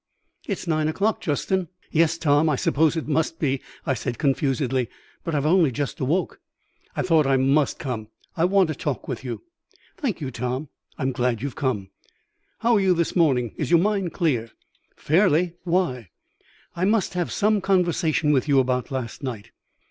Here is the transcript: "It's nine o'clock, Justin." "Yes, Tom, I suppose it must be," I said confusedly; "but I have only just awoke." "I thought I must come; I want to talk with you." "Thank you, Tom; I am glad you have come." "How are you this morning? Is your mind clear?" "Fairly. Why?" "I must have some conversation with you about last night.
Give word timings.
"It's 0.47 0.65
nine 0.65 0.87
o'clock, 0.87 1.21
Justin." 1.21 1.67
"Yes, 1.91 2.17
Tom, 2.17 2.49
I 2.49 2.55
suppose 2.55 2.97
it 2.97 3.07
must 3.07 3.37
be," 3.39 3.61
I 3.85 3.93
said 3.93 4.17
confusedly; 4.17 4.89
"but 5.23 5.35
I 5.35 5.37
have 5.37 5.45
only 5.45 5.71
just 5.71 5.99
awoke." 5.99 6.39
"I 6.95 7.03
thought 7.03 7.27
I 7.27 7.37
must 7.37 7.77
come; 7.77 8.07
I 8.35 8.45
want 8.45 8.69
to 8.69 8.73
talk 8.73 9.07
with 9.07 9.23
you." 9.23 9.43
"Thank 9.97 10.19
you, 10.19 10.31
Tom; 10.31 10.69
I 10.97 11.03
am 11.03 11.11
glad 11.11 11.43
you 11.43 11.49
have 11.49 11.55
come." 11.55 11.91
"How 12.61 12.73
are 12.73 12.79
you 12.81 12.95
this 12.95 13.15
morning? 13.15 13.53
Is 13.57 13.69
your 13.69 13.79
mind 13.79 14.11
clear?" 14.11 14.49
"Fairly. 14.95 15.53
Why?" 15.65 16.09
"I 16.75 16.83
must 16.83 17.13
have 17.13 17.31
some 17.31 17.61
conversation 17.61 18.31
with 18.33 18.47
you 18.47 18.57
about 18.59 18.89
last 18.89 19.21
night. 19.21 19.51